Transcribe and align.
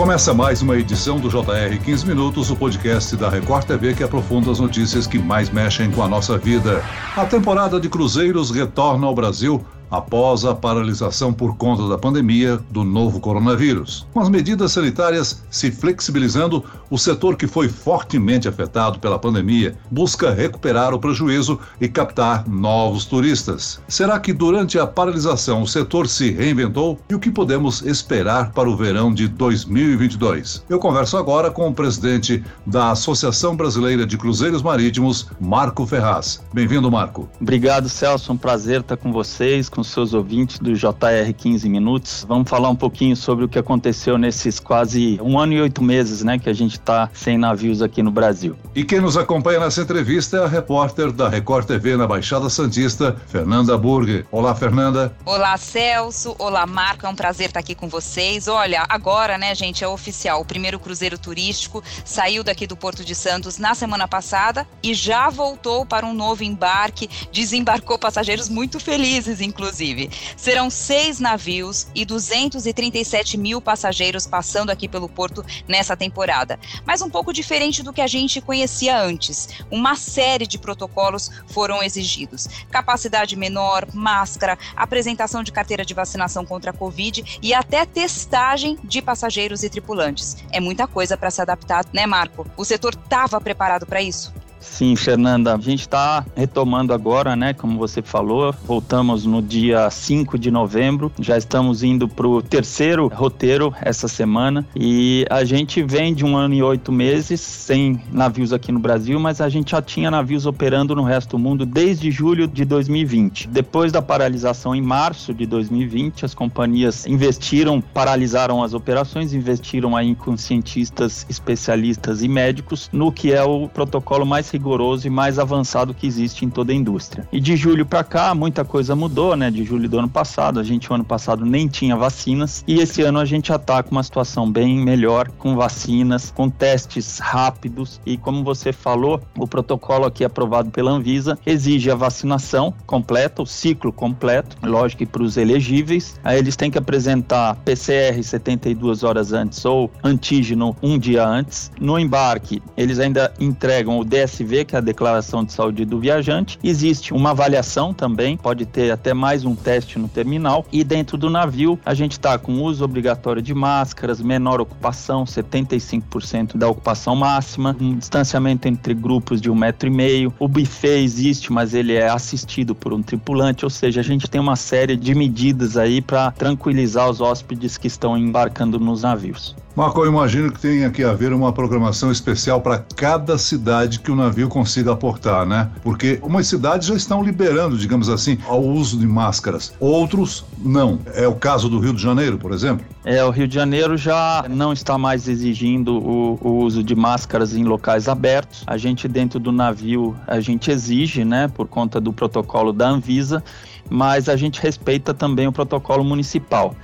Começa 0.00 0.32
mais 0.32 0.62
uma 0.62 0.78
edição 0.78 1.20
do 1.20 1.28
JR 1.28 1.78
15 1.84 2.06
Minutos, 2.06 2.50
o 2.50 2.56
podcast 2.56 3.14
da 3.18 3.28
Record 3.28 3.66
TV 3.66 3.92
que 3.92 4.02
aprofunda 4.02 4.50
as 4.50 4.58
notícias 4.58 5.06
que 5.06 5.18
mais 5.18 5.50
mexem 5.50 5.90
com 5.90 6.02
a 6.02 6.08
nossa 6.08 6.38
vida. 6.38 6.82
A 7.14 7.26
temporada 7.26 7.78
de 7.78 7.86
cruzeiros 7.86 8.50
retorna 8.50 9.06
ao 9.06 9.14
Brasil 9.14 9.62
após 9.90 10.44
a 10.44 10.54
paralisação 10.54 11.32
por 11.32 11.56
conta 11.56 11.88
da 11.88 11.98
pandemia 11.98 12.58
do 12.70 12.84
novo 12.84 13.20
coronavírus. 13.20 14.06
Com 14.12 14.20
as 14.20 14.28
medidas 14.28 14.72
sanitárias 14.72 15.42
se 15.50 15.70
flexibilizando, 15.70 16.64
o 16.88 16.98
setor 16.98 17.36
que 17.36 17.46
foi 17.46 17.68
fortemente 17.68 18.48
afetado 18.48 18.98
pela 18.98 19.18
pandemia 19.18 19.74
busca 19.90 20.30
recuperar 20.32 20.94
o 20.94 20.98
prejuízo 20.98 21.58
e 21.80 21.88
captar 21.88 22.48
novos 22.48 23.04
turistas. 23.04 23.80
Será 23.88 24.18
que 24.18 24.32
durante 24.32 24.78
a 24.78 24.86
paralisação 24.86 25.62
o 25.62 25.66
setor 25.66 26.08
se 26.08 26.30
reinventou? 26.30 26.98
E 27.08 27.14
o 27.14 27.18
que 27.18 27.30
podemos 27.30 27.82
esperar 27.82 28.52
para 28.52 28.68
o 28.68 28.76
verão 28.76 29.12
de 29.12 29.28
2022? 29.28 30.64
Eu 30.68 30.78
converso 30.78 31.16
agora 31.16 31.50
com 31.50 31.68
o 31.68 31.74
presidente 31.74 32.42
da 32.66 32.90
Associação 32.90 33.56
Brasileira 33.56 34.06
de 34.06 34.16
Cruzeiros 34.16 34.62
Marítimos, 34.62 35.28
Marco 35.40 35.86
Ferraz. 35.86 36.42
Bem-vindo, 36.52 36.90
Marco. 36.90 37.28
Obrigado, 37.40 37.88
Celso. 37.88 38.32
Um 38.32 38.36
prazer 38.36 38.80
estar 38.80 38.96
com 38.96 39.12
vocês, 39.12 39.68
com 39.68 39.79
com 39.80 39.84
seus 39.84 40.12
ouvintes 40.12 40.58
do 40.58 40.74
JR 40.74 41.32
15 41.34 41.66
Minutos. 41.66 42.26
Vamos 42.28 42.50
falar 42.50 42.68
um 42.68 42.76
pouquinho 42.76 43.16
sobre 43.16 43.46
o 43.46 43.48
que 43.48 43.58
aconteceu 43.58 44.18
nesses 44.18 44.60
quase 44.60 45.18
um 45.22 45.38
ano 45.38 45.54
e 45.54 45.60
oito 45.62 45.82
meses, 45.82 46.22
né, 46.22 46.38
que 46.38 46.50
a 46.50 46.52
gente 46.52 46.72
está 46.72 47.08
sem 47.14 47.38
navios 47.38 47.80
aqui 47.80 48.02
no 48.02 48.10
Brasil. 48.10 48.56
E 48.74 48.84
quem 48.84 49.00
nos 49.00 49.16
acompanha 49.16 49.58
nessa 49.58 49.80
entrevista 49.80 50.36
é 50.36 50.44
a 50.44 50.46
repórter 50.46 51.10
da 51.12 51.30
Record 51.30 51.66
TV 51.66 51.96
na 51.96 52.06
Baixada 52.06 52.50
Santista, 52.50 53.16
Fernanda 53.26 53.76
Burger. 53.78 54.26
Olá, 54.30 54.54
Fernanda. 54.54 55.14
Olá, 55.24 55.56
Celso. 55.56 56.36
Olá, 56.38 56.66
Marco. 56.66 57.06
É 57.06 57.08
um 57.08 57.16
prazer 57.16 57.46
estar 57.46 57.60
aqui 57.60 57.74
com 57.74 57.88
vocês. 57.88 58.48
Olha, 58.48 58.84
agora, 58.86 59.38
né, 59.38 59.54
gente, 59.54 59.82
é 59.82 59.88
oficial. 59.88 60.42
O 60.42 60.44
primeiro 60.44 60.78
cruzeiro 60.78 61.16
turístico 61.16 61.82
saiu 62.04 62.44
daqui 62.44 62.66
do 62.66 62.76
Porto 62.76 63.02
de 63.02 63.14
Santos 63.14 63.56
na 63.56 63.74
semana 63.74 64.06
passada 64.06 64.66
e 64.82 64.92
já 64.92 65.30
voltou 65.30 65.86
para 65.86 66.04
um 66.04 66.12
novo 66.12 66.44
embarque. 66.44 67.08
Desembarcou 67.32 67.98
passageiros 67.98 68.50
muito 68.50 68.78
felizes, 68.78 69.40
inclusive 69.40 69.69
inclusive. 69.70 70.10
Serão 70.36 70.68
seis 70.68 71.20
navios 71.20 71.86
e 71.94 72.04
237 72.04 73.38
mil 73.38 73.60
passageiros 73.60 74.26
passando 74.26 74.70
aqui 74.70 74.88
pelo 74.88 75.08
porto 75.08 75.44
nessa 75.68 75.96
temporada. 75.96 76.58
Mas 76.84 77.00
um 77.00 77.08
pouco 77.08 77.32
diferente 77.32 77.82
do 77.82 77.92
que 77.92 78.00
a 78.00 78.06
gente 78.06 78.40
conhecia 78.40 79.00
antes. 79.00 79.48
Uma 79.70 79.94
série 79.94 80.46
de 80.46 80.58
protocolos 80.58 81.30
foram 81.46 81.82
exigidos: 81.82 82.48
capacidade 82.70 83.36
menor, 83.36 83.86
máscara, 83.94 84.58
apresentação 84.74 85.42
de 85.42 85.52
carteira 85.52 85.84
de 85.84 85.94
vacinação 85.94 86.44
contra 86.44 86.70
a 86.70 86.74
Covid 86.74 87.38
e 87.40 87.54
até 87.54 87.86
testagem 87.86 88.78
de 88.82 89.00
passageiros 89.00 89.62
e 89.62 89.70
tripulantes. 89.70 90.36
É 90.50 90.60
muita 90.60 90.86
coisa 90.86 91.16
para 91.16 91.30
se 91.30 91.40
adaptar, 91.40 91.86
né, 91.92 92.06
Marco? 92.06 92.46
O 92.56 92.64
setor 92.64 92.94
estava 92.94 93.40
preparado 93.40 93.86
para 93.86 94.02
isso? 94.02 94.39
Sim, 94.60 94.94
Fernanda, 94.94 95.54
a 95.54 95.58
gente 95.58 95.80
está 95.80 96.24
retomando 96.36 96.92
agora, 96.92 97.34
né? 97.34 97.54
Como 97.54 97.78
você 97.78 98.02
falou, 98.02 98.54
voltamos 98.64 99.24
no 99.24 99.40
dia 99.40 99.88
5 99.88 100.38
de 100.38 100.50
novembro, 100.50 101.10
já 101.18 101.38
estamos 101.38 101.82
indo 101.82 102.06
para 102.06 102.28
o 102.28 102.42
terceiro 102.42 103.08
roteiro 103.08 103.74
essa 103.80 104.06
semana 104.06 104.66
e 104.76 105.24
a 105.30 105.44
gente 105.44 105.82
vem 105.82 106.12
de 106.12 106.24
um 106.24 106.36
ano 106.36 106.54
e 106.54 106.62
oito 106.62 106.92
meses 106.92 107.40
sem 107.40 108.00
navios 108.12 108.52
aqui 108.52 108.70
no 108.70 108.78
Brasil, 108.78 109.18
mas 109.18 109.40
a 109.40 109.48
gente 109.48 109.70
já 109.70 109.80
tinha 109.80 110.10
navios 110.10 110.44
operando 110.44 110.94
no 110.94 111.02
resto 111.02 111.30
do 111.30 111.38
mundo 111.38 111.64
desde 111.64 112.10
julho 112.10 112.46
de 112.46 112.64
2020. 112.64 113.48
Depois 113.48 113.90
da 113.90 114.02
paralisação 114.02 114.74
em 114.74 114.82
março 114.82 115.32
de 115.32 115.46
2020, 115.46 116.26
as 116.26 116.34
companhias 116.34 117.06
investiram, 117.06 117.80
paralisaram 117.80 118.62
as 118.62 118.74
operações, 118.74 119.32
investiram 119.32 119.96
aí 119.96 120.14
com 120.14 120.36
cientistas, 120.36 121.24
especialistas 121.30 122.22
e 122.22 122.28
médicos 122.28 122.90
no 122.92 123.10
que 123.10 123.32
é 123.32 123.42
o 123.42 123.66
protocolo 123.68 124.26
mais 124.26 124.49
rigoroso 124.50 125.06
e 125.06 125.10
mais 125.10 125.38
avançado 125.38 125.94
que 125.94 126.06
existe 126.06 126.44
em 126.44 126.50
toda 126.50 126.72
a 126.72 126.74
indústria. 126.74 127.26
E 127.32 127.40
de 127.40 127.56
julho 127.56 127.84
para 127.84 128.04
cá, 128.04 128.34
muita 128.34 128.64
coisa 128.64 128.94
mudou, 128.94 129.36
né? 129.36 129.50
De 129.50 129.64
julho 129.64 129.88
do 129.88 129.98
ano 129.98 130.08
passado, 130.08 130.60
a 130.60 130.62
gente 130.62 130.90
o 130.90 130.94
ano 130.94 131.04
passado 131.04 131.44
nem 131.44 131.66
tinha 131.66 131.96
vacinas 131.96 132.64
e 132.66 132.80
esse 132.80 133.02
ano 133.02 133.18
a 133.18 133.24
gente 133.24 133.48
já 133.48 133.56
está 133.56 133.82
com 133.82 133.92
uma 133.92 134.02
situação 134.02 134.50
bem 134.50 134.78
melhor, 134.78 135.28
com 135.38 135.56
vacinas, 135.56 136.30
com 136.30 136.48
testes 136.48 137.18
rápidos 137.18 138.00
e 138.04 138.16
como 138.16 138.44
você 138.44 138.72
falou, 138.72 139.20
o 139.36 139.46
protocolo 139.46 140.06
aqui 140.06 140.24
aprovado 140.24 140.70
pela 140.70 140.90
Anvisa 140.90 141.38
exige 141.46 141.90
a 141.90 141.94
vacinação 141.94 142.74
completa, 142.86 143.42
o 143.42 143.46
ciclo 143.46 143.92
completo, 143.92 144.56
lógico 144.62 145.00
que 145.00 145.06
para 145.06 145.22
os 145.22 145.36
elegíveis, 145.38 146.20
aí 146.22 146.38
eles 146.38 146.56
têm 146.56 146.70
que 146.70 146.76
apresentar 146.76 147.54
PCR 147.64 148.22
72 148.22 149.02
horas 149.02 149.32
antes 149.32 149.64
ou 149.64 149.90
antígeno 150.04 150.76
um 150.82 150.98
dia 150.98 151.26
antes. 151.26 151.70
No 151.80 151.98
embarque, 151.98 152.62
eles 152.76 152.98
ainda 152.98 153.32
entregam 153.40 153.98
o 153.98 154.04
DS 154.04 154.39
DSV, 154.40 154.64
que 154.64 154.74
é 154.74 154.78
a 154.78 154.80
declaração 154.80 155.44
de 155.44 155.52
saúde 155.52 155.84
do 155.84 156.00
viajante. 156.00 156.58
Existe 156.62 157.12
uma 157.12 157.30
avaliação 157.30 157.92
também, 157.92 158.36
pode 158.36 158.66
ter 158.66 158.90
até 158.90 159.12
mais 159.14 159.44
um 159.44 159.54
teste 159.54 159.98
no 159.98 160.08
terminal. 160.08 160.66
E 160.72 160.82
dentro 160.82 161.16
do 161.16 161.28
navio, 161.28 161.78
a 161.84 161.94
gente 161.94 162.12
está 162.12 162.38
com 162.38 162.62
uso 162.62 162.84
obrigatório 162.84 163.42
de 163.42 163.54
máscaras, 163.54 164.20
menor 164.20 164.60
ocupação, 164.60 165.24
75% 165.24 166.56
da 166.56 166.68
ocupação 166.68 167.14
máxima, 167.14 167.76
um 167.80 167.96
distanciamento 167.96 168.66
entre 168.66 168.94
grupos 168.94 169.40
de 169.40 169.50
um 169.50 169.54
metro 169.54 169.88
e 169.88 169.92
meio. 169.92 170.32
O 170.38 170.48
buffet 170.48 171.02
existe, 171.02 171.52
mas 171.52 171.74
ele 171.74 171.94
é 171.94 172.08
assistido 172.08 172.74
por 172.74 172.92
um 172.92 173.02
tripulante, 173.02 173.64
ou 173.64 173.70
seja, 173.70 174.00
a 174.00 174.04
gente 174.04 174.28
tem 174.28 174.40
uma 174.40 174.56
série 174.56 174.96
de 174.96 175.14
medidas 175.14 175.76
aí 175.76 176.00
para 176.00 176.30
tranquilizar 176.32 177.08
os 177.08 177.20
hóspedes 177.20 177.76
que 177.76 177.86
estão 177.86 178.16
embarcando 178.16 178.78
nos 178.78 179.02
navios. 179.02 179.54
Marco, 179.74 180.00
eu 180.00 180.06
imagino 180.08 180.50
que 180.50 180.60
tenha 180.60 180.90
que 180.90 181.04
haver 181.04 181.32
uma 181.32 181.52
programação 181.52 182.10
especial 182.10 182.60
para 182.60 182.84
cada 182.96 183.38
cidade 183.38 184.00
que 184.00 184.10
o 184.10 184.16
navio 184.16 184.29
consiga 184.48 184.92
aportar, 184.92 185.46
né? 185.46 185.70
Porque 185.82 186.18
umas 186.22 186.46
cidades 186.46 186.88
já 186.88 186.94
estão 186.94 187.22
liberando, 187.22 187.76
digamos 187.76 188.08
assim, 188.08 188.38
o 188.48 188.56
uso 188.56 188.98
de 188.98 189.06
máscaras, 189.06 189.72
outros 189.80 190.44
não. 190.58 190.98
É 191.14 191.26
o 191.26 191.34
caso 191.34 191.68
do 191.68 191.78
Rio 191.78 191.94
de 191.94 192.02
Janeiro, 192.02 192.38
por 192.38 192.52
exemplo? 192.52 192.84
É, 193.04 193.24
o 193.24 193.30
Rio 193.30 193.48
de 193.48 193.54
Janeiro 193.54 193.96
já 193.96 194.44
não 194.48 194.72
está 194.72 194.98
mais 194.98 195.28
exigindo 195.28 195.96
o, 195.96 196.38
o 196.42 196.64
uso 196.64 196.82
de 196.82 196.94
máscaras 196.94 197.54
em 197.54 197.64
locais 197.64 198.08
abertos. 198.08 198.62
A 198.66 198.76
gente 198.76 199.08
dentro 199.08 199.40
do 199.40 199.52
navio, 199.52 200.14
a 200.26 200.40
gente 200.40 200.70
exige, 200.70 201.24
né, 201.24 201.48
por 201.48 201.66
conta 201.66 202.00
do 202.00 202.12
protocolo 202.12 202.72
da 202.72 202.88
Anvisa, 202.88 203.42
mas 203.88 204.28
a 204.28 204.36
gente 204.36 204.60
respeita 204.60 205.14
também 205.14 205.46
o 205.46 205.52
protocolo 205.52 206.04
municipal. 206.04 206.74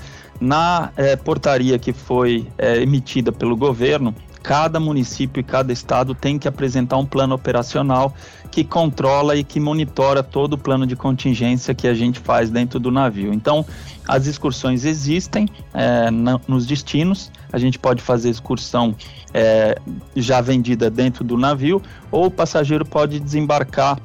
Na 0.40 0.90
é, 0.96 1.16
portaria 1.16 1.78
que 1.78 1.92
foi 1.92 2.46
é, 2.58 2.82
emitida 2.82 3.32
pelo 3.32 3.56
governo, 3.56 4.14
cada 4.46 4.78
município 4.78 5.40
e 5.40 5.42
cada 5.42 5.72
estado 5.72 6.14
tem 6.14 6.38
que 6.38 6.46
apresentar 6.46 6.96
um 6.98 7.04
plano 7.04 7.34
operacional 7.34 8.14
que 8.48 8.62
controla 8.62 9.34
e 9.34 9.42
que 9.42 9.58
monitora 9.58 10.22
todo 10.22 10.52
o 10.52 10.58
plano 10.58 10.86
de 10.86 10.94
contingência 10.94 11.74
que 11.74 11.88
a 11.88 11.92
gente 11.92 12.20
faz 12.20 12.48
dentro 12.48 12.78
do 12.78 12.92
navio. 12.92 13.34
Então, 13.34 13.66
as 14.06 14.28
excursões 14.28 14.84
existem 14.84 15.48
é, 15.74 16.12
na, 16.12 16.40
nos 16.46 16.64
destinos, 16.64 17.32
a 17.52 17.58
gente 17.58 17.76
pode 17.76 18.00
fazer 18.00 18.30
excursão 18.30 18.94
é, 19.34 19.76
já 20.14 20.40
vendida 20.40 20.88
dentro 20.88 21.24
do 21.24 21.36
navio, 21.36 21.82
ou 22.08 22.26
o 22.26 22.30
passageiro 22.30 22.84
pode 22.84 23.18
desembarcar 23.18 23.98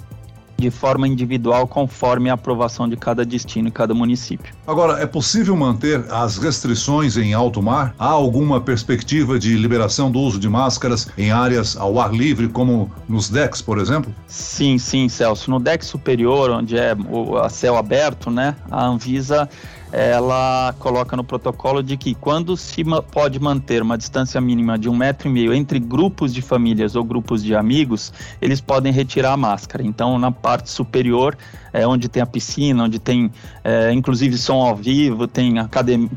de 0.62 0.72
forma 0.72 1.08
individual 1.08 1.68
conforme 1.68 2.30
a 2.30 2.34
aprovação 2.34 2.88
de 2.88 2.96
cada 2.96 3.26
destino 3.26 3.68
e 3.68 3.72
cada 3.72 3.94
município. 3.94 4.54
Agora, 4.66 5.02
é 5.02 5.06
possível 5.06 5.56
manter 5.58 6.06
as 6.10 6.38
restrições 6.38 7.18
em 7.18 7.34
alto 7.34 7.62
mar? 7.62 7.94
Há 7.98 8.08
alguma 8.08 8.62
perspectiva 8.62 9.40
de 9.40 9.58
liberação 9.58 10.12
do 10.12 10.20
uso 10.20 10.40
de 10.40 10.48
máscaras 10.48 11.10
em 11.18 11.32
áreas 11.32 11.76
ao 11.76 12.00
ar 12.00 12.14
livre, 12.14 12.48
como 12.48 12.92
nos 13.10 13.30
decks, 13.30 13.62
por 13.62 13.80
exemplo? 13.80 14.14
Sim, 14.28 14.78
sim, 14.78 15.10
Celso. 15.10 15.50
No 15.50 15.60
deck 15.60 15.84
superior, 15.84 16.52
onde 16.52 16.78
é 16.78 16.96
o 17.10 17.38
a 17.38 17.50
céu 17.50 17.76
aberto, 17.76 18.30
né, 18.30 18.56
a 18.70 18.86
Anvisa 18.86 19.50
ela 19.92 20.74
coloca 20.80 21.16
no 21.18 21.24
protocolo 21.24 21.84
de 21.84 21.98
que 21.98 22.16
quando 22.16 22.56
se 22.56 22.84
pode 23.12 23.40
manter 23.40 23.82
uma 23.82 23.98
distância 23.98 24.40
mínima 24.40 24.78
de 24.78 24.88
um 24.88 24.96
metro 24.96 25.28
e 25.28 25.32
meio 25.32 25.54
entre 25.54 25.80
grupos 25.80 26.34
de 26.34 26.42
famílias 26.42 26.96
ou 26.96 27.04
grupos 27.04 27.44
de 27.44 27.56
amigos, 27.56 28.14
eles 28.42 28.62
podem 28.62 28.94
retirar 28.94 29.34
a 29.34 29.38
máscara. 29.38 29.84
Então, 29.84 30.18
na 30.18 30.32
parte 30.32 30.70
superior, 30.70 31.38
é, 31.74 31.86
onde 31.86 32.08
tem 32.08 32.22
a 32.22 32.26
piscina, 32.26 32.84
onde 32.84 33.00
tem 33.00 33.32
é, 33.64 33.92
inclusive 33.92 34.38
som 34.38 34.62
ao 34.62 34.76
vivo, 34.76 35.28
tem, 35.28 35.54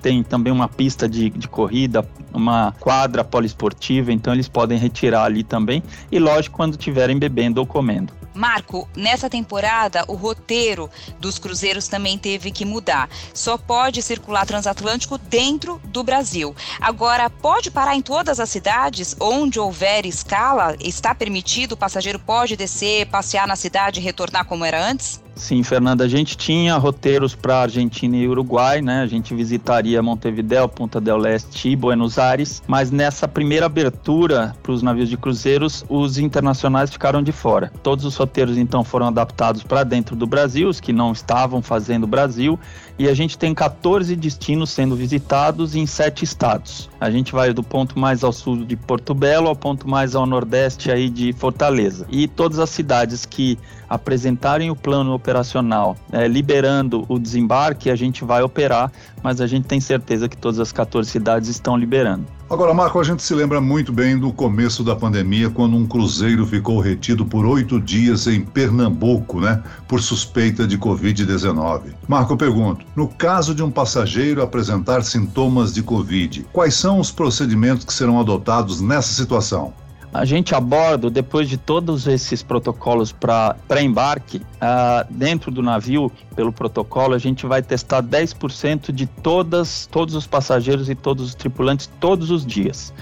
tem 0.03 0.23
também 0.23 0.53
uma 0.53 0.69
pista 0.69 1.09
de, 1.09 1.31
de 1.31 1.49
corrida, 1.49 2.07
uma 2.33 2.73
quadra 2.79 3.25
poliesportiva, 3.25 4.13
então 4.13 4.33
eles 4.33 4.49
podem 4.49 4.79
retirar 4.79 5.25
ali 5.25 5.43
também. 5.43 5.83
E 6.11 6.19
lógico, 6.19 6.57
quando 6.57 6.73
estiverem 6.73 7.19
bebendo 7.19 7.61
ou 7.61 7.67
comendo. 7.67 8.13
Marco, 8.35 8.89
nessa 8.97 9.31
temporada 9.31 10.05
o 10.09 10.15
roteiro 10.15 10.91
dos 11.19 11.39
cruzeiros 11.39 11.89
também 11.89 12.19
teve 12.19 12.51
que 12.51 12.65
mudar. 12.65 13.09
Só 13.33 13.57
pode 13.57 14.03
circular 14.03 14.45
transatlântico 14.45 15.17
dentro 15.17 15.81
do 15.85 16.03
Brasil. 16.03 16.55
Agora, 16.81 17.31
pode 17.31 17.71
parar 17.71 17.95
em 17.95 18.03
todas 18.03 18.41
as 18.41 18.51
cidades 18.51 19.17
onde 19.21 19.59
houver 19.59 20.05
escala? 20.05 20.77
Está 20.81 21.15
permitido? 21.15 21.73
O 21.73 21.77
passageiro 21.77 22.19
pode 22.19 22.57
descer, 22.57 23.07
passear 23.07 23.47
na 23.47 23.57
cidade 23.57 24.01
e 24.01 24.03
retornar 24.03 24.45
como 24.45 24.65
era 24.65 24.85
antes? 24.85 25.24
Sim, 25.35 25.63
Fernanda, 25.65 26.05
a 26.05 26.09
gente 26.09 26.37
tinha 26.37 26.77
roteiros 26.77 27.35
para 27.35 27.63
Argentina 27.63 28.17
e 28.17 28.29
Uruguai, 28.29 28.81
né? 28.81 29.03
A 29.03 29.07
gente 29.07 29.35
visitaria 29.35 30.01
Montevideo, 30.01 30.69
Punta 30.69 31.01
del 31.01 31.17
Leste 31.17 31.71
e 31.71 31.77
Buenos 31.77 32.19
Aires, 32.19 32.63
mas 32.69 32.91
nessa 32.91 33.27
primeira 33.27 33.67
abertura 33.67 34.55
para 34.63 34.73
os 34.73 34.81
navios 34.81 35.09
de 35.09 35.17
cruzeiros, 35.17 35.85
os 35.89 36.19
internacionais 36.19 36.91
ficaram 36.91 37.23
de 37.23 37.33
fora. 37.33 37.73
Todos 37.83 38.05
os 38.05 38.17
roteiros 38.17 38.57
então 38.57 38.85
foram 38.85 39.09
adaptados 39.09 39.65
para 39.65 39.83
dentro 39.83 40.15
do 40.15 40.27
Brasil, 40.27 40.69
os 40.69 40.81
que 40.81 40.93
não 40.93 41.11
estavam 41.13 41.61
fazendo 41.61 42.07
Brasil, 42.07 42.59
e 42.99 43.09
a 43.09 43.15
gente 43.15 43.37
tem 43.37 43.55
14 43.55 44.15
destinos 44.17 44.71
sendo 44.71 44.95
visitados 44.95 45.75
em 45.75 45.87
sete 45.87 46.25
estados. 46.25 46.89
A 47.01 47.11
gente 47.11 47.33
vai 47.33 47.53
do 47.53 47.63
ponto 47.63 47.99
mais 47.99 48.23
ao 48.23 48.33
sul 48.33 48.65
de 48.65 48.77
Porto 48.77 49.15
Belo 49.15 49.49
ao 49.49 49.57
ponto 49.57 49.89
mais 49.89 50.15
ao 50.15 50.27
nordeste 50.27 50.91
aí 50.91 51.09
de 51.09 51.33
Fortaleza. 51.33 52.07
E 52.11 52.29
todas 52.29 52.59
as 52.59 52.71
cidades 52.71 53.27
que 53.27 53.59
apresentarem 53.89 54.71
o 54.71 54.77
plano 54.77 55.13
operacional 55.13 55.97
é, 56.13 56.27
liberando 56.29 57.05
o 57.09 57.19
desembarque, 57.19 57.91
a 57.91 57.97
gente 57.97 58.25
vai 58.25 58.43
operar, 58.43 58.91
mas 59.23 59.41
a 59.41 59.47
gente 59.47 59.67
tem 59.67 59.81
certeza 59.81 60.29
que 60.29 60.37
todas 60.37 60.61
as 60.61 60.73
14 60.73 61.11
cidades 61.11 61.49
estão 61.49 61.77
liberando. 61.77 62.27
Agora, 62.51 62.75
Marco, 62.75 63.01
a 63.01 63.03
gente 63.03 63.23
se 63.23 63.35
lembra 63.35 63.59
muito 63.59 63.91
bem 63.91 64.19
do 64.19 64.31
começo 64.31 64.85
da 64.85 64.95
pandemia, 64.95 65.49
quando 65.49 65.77
um 65.77 65.87
cruzeiro 65.87 66.47
ficou 66.47 66.79
retido 66.79 67.25
por 67.25 67.47
oito 67.47 67.81
dias 67.81 68.27
em 68.27 68.43
Pernambuco, 68.43 69.41
né, 69.41 69.63
por 69.89 70.03
suspeita 70.03 70.67
de 70.67 70.77
Covid-19. 70.77 71.95
Marco, 72.07 72.35
eu 72.35 72.37
pergunto: 72.37 72.85
no 72.95 73.09
caso 73.09 73.55
de 73.55 73.63
um 73.63 73.71
passageiro 73.71 74.43
apresentar 74.43 75.03
sintomas 75.05 75.73
de 75.73 75.83
Covid, 75.83 76.47
quais 76.53 76.75
são 76.75 77.01
os 77.01 77.11
procedimentos 77.11 77.85
que 77.87 77.95
serão 77.95 78.21
adotados 78.21 78.83
nessa 78.83 79.15
situação? 79.15 79.73
A 80.15 80.25
gente 80.25 80.55
aborda, 80.55 81.11
depois 81.11 81.49
de 81.49 81.57
todos 81.57 82.07
esses 82.07 82.41
protocolos 82.41 83.11
para 83.11 83.83
embarque, 83.83 84.37
uh, 84.37 85.05
dentro 85.13 85.51
do 85.51 85.61
navio, 85.61 86.09
pelo 86.37 86.53
protocolo, 86.53 87.15
a 87.15 87.19
gente 87.19 87.45
vai 87.47 87.61
testar 87.61 88.01
10% 88.01 88.93
de 88.93 89.07
todas, 89.07 89.89
todos 89.91 90.15
os 90.15 90.25
passageiros 90.25 90.89
e 90.89 90.95
todos 90.95 91.31
os 91.31 91.35
tripulantes 91.35 91.91
todos 91.99 92.31
os 92.31 92.47
dias. 92.47 92.95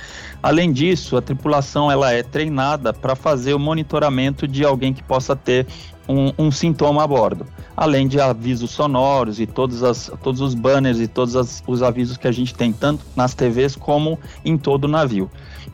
Além 0.43 0.73
disso, 0.73 1.15
a 1.15 1.21
tripulação 1.21 1.93
ela 1.93 2.11
é 2.11 2.23
treinada 2.23 2.95
para 2.95 3.15
fazer 3.15 3.53
o 3.53 3.59
monitoramento 3.59 4.49
de 4.49 4.65
alguém 4.65 4.95
que 4.95 5.03
possa 5.03 5.37
ter 5.37 5.67
um, 6.09 6.33
um, 6.39 6.51
sintoma 6.51 7.05
a 7.05 7.07
bordo, 7.07 7.47
além 7.77 8.09
de 8.09 8.19
avisos 8.21 8.71
sonoros 8.71 9.39
e 9.39 9.47
todos, 9.47 9.83
as, 9.83 10.11
todos 10.23 10.41
os 10.41 10.55
banners 10.55 10.99
e 10.99 11.07
todos 11.07 11.37
as, 11.37 11.63
os 11.67 11.83
avisos 11.83 12.17
que 12.17 12.27
a 12.27 12.33
gente 12.33 12.55
tem, 12.55 12.73
tanto 12.73 13.05
nas 13.15 13.35
TVs 13.35 13.77
como 13.77 14.19
em 14.43 14.57
todo 14.57 14.85
o 14.85 14.89
navio. 14.89 15.31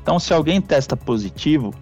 Então, 0.08 0.18
se 0.18 0.32
alguém 0.32 0.58
testa 0.58 0.96
positivo, 0.96 1.74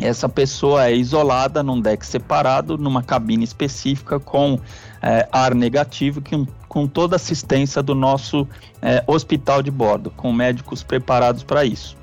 essa 0.00 0.28
pessoa 0.28 0.86
é 0.86 0.94
isolada 0.94 1.60
num 1.60 1.80
deck 1.80 2.06
separado, 2.06 2.78
numa 2.78 3.02
cabine 3.02 3.42
específica 3.42 4.20
com 4.20 4.60
é, 5.02 5.28
ar 5.32 5.56
negativo, 5.56 6.20
que, 6.20 6.46
com 6.68 6.86
toda 6.86 7.16
a 7.16 7.18
assistência 7.18 7.82
do 7.82 7.96
nosso 7.96 8.46
é, 8.80 9.02
hospital 9.08 9.60
de 9.60 9.72
bordo, 9.72 10.08
com 10.08 10.32
médicos 10.32 10.84
preparados 10.84 11.42
para 11.42 11.64
isso. 11.64 11.96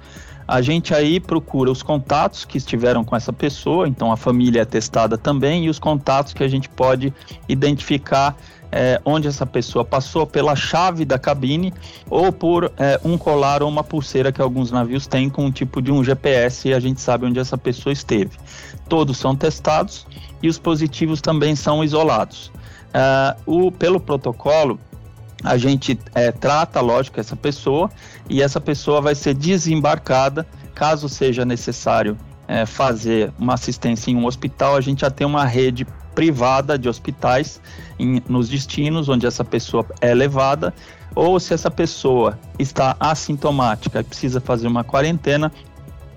A 0.45 0.61
gente 0.61 0.93
aí 0.93 1.21
procura 1.21 1.71
os 1.71 1.81
contatos 1.81 2.43
que 2.43 2.57
estiveram 2.57 3.05
com 3.05 3.15
essa 3.15 3.31
pessoa, 3.31 3.87
então 3.87 4.11
a 4.11 4.17
família 4.17 4.63
é 4.63 4.65
testada 4.65 5.17
também, 5.17 5.67
e 5.67 5.69
os 5.69 5.79
contatos 5.79 6.33
que 6.33 6.43
a 6.43 6.49
gente 6.49 6.67
pode 6.67 7.13
identificar 7.47 8.35
é, 8.75 8.99
onde 9.05 9.25
essa 9.25 9.45
pessoa 9.45 9.85
passou 9.85 10.27
pela 10.27 10.53
chave 10.53 11.05
da 11.05 11.17
cabine 11.17 11.73
ou 12.09 12.29
por 12.29 12.69
é, 12.77 12.99
um 13.05 13.17
colar 13.17 13.63
ou 13.63 13.69
uma 13.69 13.85
pulseira 13.85 14.33
que 14.33 14.41
alguns 14.41 14.69
navios 14.69 15.07
têm 15.07 15.29
com 15.29 15.45
um 15.45 15.51
tipo 15.51 15.81
de 15.81 15.93
um 15.93 16.03
GPS 16.03 16.67
e 16.67 16.73
a 16.73 16.79
gente 16.81 16.99
sabe 16.99 17.25
onde 17.25 17.39
essa 17.39 17.57
pessoa 17.57 17.93
esteve. 17.93 18.31
Todos 18.89 19.17
são 19.17 19.33
testados 19.33 20.05
e 20.43 20.49
os 20.49 20.59
positivos 20.59 21.21
também 21.21 21.55
são 21.55 21.85
isolados. 21.85 22.51
É, 22.93 23.37
o, 23.45 23.71
pelo 23.71 23.97
protocolo, 23.97 24.77
a 25.41 25.55
gente 25.55 25.97
é, 26.13 26.33
trata, 26.33 26.81
lógico, 26.81 27.17
essa 27.17 27.35
pessoa 27.37 27.89
e 28.29 28.41
essa 28.41 28.59
pessoa 28.59 28.99
vai 28.99 29.15
ser 29.15 29.35
desembarcada 29.35 30.45
caso 30.73 31.07
seja 31.07 31.45
necessário 31.45 32.17
é, 32.45 32.65
fazer 32.65 33.31
uma 33.39 33.53
assistência 33.53 34.11
em 34.11 34.17
um 34.17 34.25
hospital. 34.25 34.75
A 34.75 34.81
gente 34.81 34.99
já 34.99 35.09
tem 35.09 35.25
uma 35.25 35.45
rede 35.45 35.87
privada 36.15 36.79
de 36.79 36.87
hospitais 36.87 37.61
em, 37.99 38.23
nos 38.27 38.49
destinos 38.49 39.09
onde 39.09 39.27
essa 39.27 39.43
pessoa 39.43 39.85
é 40.01 40.13
levada, 40.13 40.73
ou 41.13 41.39
se 41.39 41.53
essa 41.53 41.69
pessoa 41.69 42.39
está 42.57 42.95
assintomática 42.99 43.99
e 43.99 44.03
precisa 44.03 44.41
fazer 44.41 44.67
uma 44.67 44.83
quarentena, 44.83 45.51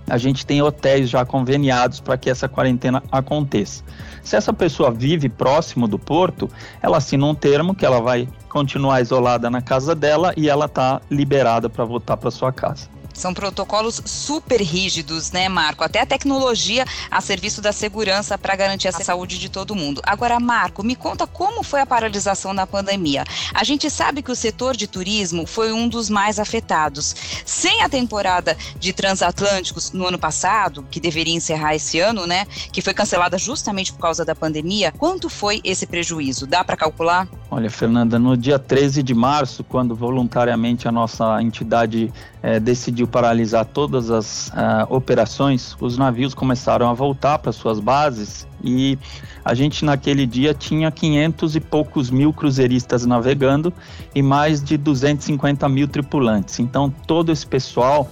a 0.08 0.16
gente 0.16 0.46
tem 0.46 0.62
hotéis 0.62 1.10
já 1.10 1.24
conveniados 1.24 2.00
para 2.00 2.16
que 2.16 2.30
essa 2.30 2.48
quarentena 2.48 3.02
aconteça. 3.12 3.84
Se 4.22 4.36
essa 4.36 4.52
pessoa 4.52 4.90
vive 4.90 5.28
próximo 5.28 5.86
do 5.86 5.98
porto, 5.98 6.50
ela 6.80 6.96
assina 6.96 7.26
um 7.26 7.34
termo 7.34 7.74
que 7.74 7.84
ela 7.84 8.00
vai 8.00 8.26
continuar 8.48 9.00
isolada 9.02 9.50
na 9.50 9.60
casa 9.60 9.94
dela 9.94 10.32
e 10.36 10.48
ela 10.48 10.64
está 10.64 11.00
liberada 11.10 11.68
para 11.68 11.84
voltar 11.84 12.16
para 12.16 12.30
sua 12.30 12.52
casa. 12.52 12.88
São 13.18 13.34
protocolos 13.34 14.00
super 14.04 14.62
rígidos, 14.62 15.32
né, 15.32 15.48
Marco? 15.48 15.82
Até 15.82 16.02
a 16.02 16.06
tecnologia 16.06 16.84
a 17.10 17.20
serviço 17.20 17.60
da 17.60 17.72
segurança 17.72 18.38
para 18.38 18.54
garantir 18.54 18.86
a 18.86 18.92
saúde 18.92 19.40
de 19.40 19.48
todo 19.48 19.74
mundo. 19.74 20.00
Agora, 20.04 20.38
Marco, 20.38 20.84
me 20.84 20.94
conta 20.94 21.26
como 21.26 21.64
foi 21.64 21.80
a 21.80 21.86
paralisação 21.86 22.52
na 22.52 22.64
pandemia. 22.64 23.24
A 23.52 23.64
gente 23.64 23.90
sabe 23.90 24.22
que 24.22 24.30
o 24.30 24.36
setor 24.36 24.76
de 24.76 24.86
turismo 24.86 25.48
foi 25.48 25.72
um 25.72 25.88
dos 25.88 26.08
mais 26.08 26.38
afetados. 26.38 27.16
Sem 27.44 27.82
a 27.82 27.88
temporada 27.88 28.56
de 28.78 28.92
transatlânticos 28.92 29.90
no 29.90 30.06
ano 30.06 30.18
passado, 30.18 30.86
que 30.88 31.00
deveria 31.00 31.34
encerrar 31.34 31.74
esse 31.74 31.98
ano, 31.98 32.24
né, 32.24 32.46
que 32.72 32.80
foi 32.80 32.94
cancelada 32.94 33.36
justamente 33.36 33.92
por 33.92 33.98
causa 33.98 34.24
da 34.24 34.34
pandemia, 34.34 34.92
quanto 34.96 35.28
foi 35.28 35.60
esse 35.64 35.88
prejuízo? 35.88 36.46
Dá 36.46 36.62
para 36.62 36.76
calcular? 36.76 37.26
Olha, 37.50 37.68
Fernanda, 37.70 38.16
no 38.16 38.36
dia 38.36 38.60
13 38.60 39.02
de 39.02 39.14
março, 39.14 39.64
quando 39.64 39.96
voluntariamente 39.96 40.86
a 40.86 40.92
nossa 40.92 41.42
entidade 41.42 42.12
é, 42.42 42.60
decidiu 42.60 43.07
paralisar 43.08 43.64
todas 43.64 44.10
as 44.10 44.48
uh, 44.48 44.86
operações, 44.88 45.76
os 45.80 45.98
navios 45.98 46.34
começaram 46.34 46.88
a 46.88 46.92
voltar 46.92 47.38
para 47.38 47.50
suas 47.50 47.80
bases 47.80 48.46
e 48.62 48.98
a 49.44 49.54
gente 49.54 49.84
naquele 49.84 50.26
dia 50.26 50.54
tinha 50.54 50.90
500 50.90 51.56
e 51.56 51.60
poucos 51.60 52.10
mil 52.10 52.32
cruzeiristas 52.32 53.04
navegando 53.06 53.72
e 54.14 54.22
mais 54.22 54.62
de 54.62 54.76
250 54.76 55.68
mil 55.68 55.88
tripulantes. 55.88 56.60
Então 56.60 56.90
todo 56.90 57.32
esse 57.32 57.46
pessoal 57.46 58.08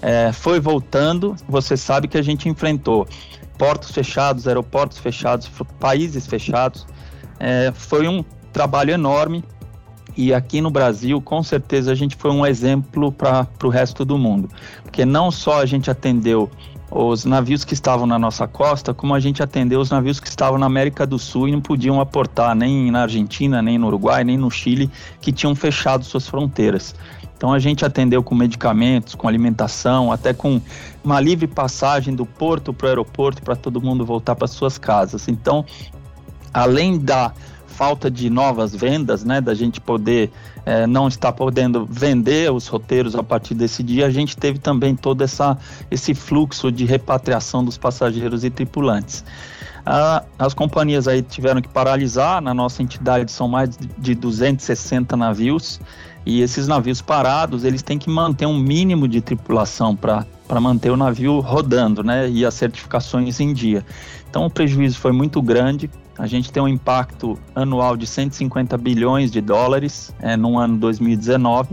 é, 0.00 0.32
foi 0.32 0.60
voltando. 0.60 1.36
Você 1.48 1.76
sabe 1.76 2.08
que 2.08 2.18
a 2.18 2.22
gente 2.22 2.48
enfrentou 2.48 3.06
portos 3.56 3.90
fechados, 3.92 4.48
aeroportos 4.48 4.98
fechados, 4.98 5.50
países 5.78 6.26
fechados. 6.26 6.86
É, 7.38 7.72
foi 7.74 8.08
um 8.08 8.24
trabalho 8.52 8.92
enorme 8.92 9.44
e 10.16 10.34
aqui 10.34 10.60
no 10.60 10.70
Brasil, 10.70 11.20
com 11.20 11.42
certeza, 11.42 11.90
a 11.90 11.94
gente 11.94 12.16
foi 12.16 12.30
um 12.30 12.44
exemplo 12.44 13.10
para 13.10 13.46
o 13.62 13.68
resto 13.68 14.04
do 14.04 14.18
mundo. 14.18 14.48
Porque 14.82 15.04
não 15.04 15.30
só 15.30 15.60
a 15.60 15.66
gente 15.66 15.90
atendeu 15.90 16.50
os 16.90 17.24
navios 17.24 17.64
que 17.64 17.72
estavam 17.72 18.06
na 18.06 18.18
nossa 18.18 18.46
costa, 18.46 18.92
como 18.92 19.14
a 19.14 19.20
gente 19.20 19.42
atendeu 19.42 19.80
os 19.80 19.90
navios 19.90 20.20
que 20.20 20.28
estavam 20.28 20.58
na 20.58 20.66
América 20.66 21.06
do 21.06 21.18
Sul 21.18 21.48
e 21.48 21.52
não 21.52 21.60
podiam 21.60 21.98
aportar 22.00 22.54
nem 22.54 22.90
na 22.90 23.02
Argentina, 23.02 23.62
nem 23.62 23.78
no 23.78 23.86
Uruguai, 23.86 24.22
nem 24.24 24.36
no 24.36 24.50
Chile, 24.50 24.90
que 25.20 25.32
tinham 25.32 25.54
fechado 25.54 26.04
suas 26.04 26.28
fronteiras. 26.28 26.94
Então 27.34 27.52
a 27.52 27.58
gente 27.58 27.84
atendeu 27.84 28.22
com 28.22 28.34
medicamentos, 28.34 29.14
com 29.14 29.26
alimentação, 29.26 30.12
até 30.12 30.34
com 30.34 30.60
uma 31.02 31.18
livre 31.18 31.46
passagem 31.46 32.14
do 32.14 32.26
porto 32.26 32.72
para 32.74 32.86
o 32.86 32.88
aeroporto 32.90 33.42
para 33.42 33.56
todo 33.56 33.80
mundo 33.80 34.04
voltar 34.04 34.36
para 34.36 34.46
suas 34.46 34.76
casas. 34.76 35.26
Então, 35.28 35.64
além 36.52 36.98
da 36.98 37.32
falta 37.72 38.10
de 38.10 38.30
novas 38.30 38.74
vendas, 38.74 39.24
né, 39.24 39.40
da 39.40 39.54
gente 39.54 39.80
poder 39.80 40.30
é, 40.64 40.86
não 40.86 41.08
estar 41.08 41.32
podendo 41.32 41.86
vender 41.90 42.52
os 42.52 42.68
roteiros 42.68 43.16
a 43.16 43.22
partir 43.22 43.54
desse 43.54 43.82
dia, 43.82 44.06
a 44.06 44.10
gente 44.10 44.36
teve 44.36 44.58
também 44.58 44.94
todo 44.94 45.24
essa, 45.24 45.58
esse 45.90 46.14
fluxo 46.14 46.70
de 46.70 46.84
repatriação 46.84 47.64
dos 47.64 47.76
passageiros 47.76 48.44
e 48.44 48.50
tripulantes. 48.50 49.24
Ah, 49.84 50.22
as 50.38 50.54
companhias 50.54 51.08
aí 51.08 51.22
tiveram 51.22 51.60
que 51.60 51.68
paralisar, 51.68 52.40
na 52.40 52.54
nossa 52.54 52.82
entidade 52.82 53.32
são 53.32 53.48
mais 53.48 53.76
de 53.98 54.14
260 54.14 55.16
navios, 55.16 55.80
e 56.24 56.40
esses 56.40 56.66
navios 56.66 57.00
parados, 57.00 57.64
eles 57.64 57.82
têm 57.82 57.98
que 57.98 58.08
manter 58.08 58.46
um 58.46 58.58
mínimo 58.58 59.08
de 59.08 59.20
tripulação 59.20 59.96
para 59.96 60.26
manter 60.60 60.90
o 60.90 60.96
navio 60.96 61.40
rodando, 61.40 62.02
né, 62.02 62.28
e 62.28 62.44
as 62.44 62.54
certificações 62.54 63.40
em 63.40 63.52
dia. 63.52 63.84
Então 64.28 64.46
o 64.46 64.50
prejuízo 64.50 64.98
foi 64.98 65.12
muito 65.12 65.42
grande, 65.42 65.90
a 66.18 66.26
gente 66.26 66.52
tem 66.52 66.62
um 66.62 66.68
impacto 66.68 67.38
anual 67.54 67.96
de 67.96 68.06
150 68.06 68.76
bilhões 68.78 69.30
de 69.30 69.40
dólares 69.40 70.14
é, 70.20 70.36
no 70.36 70.58
ano 70.58 70.76
2019 70.78 71.70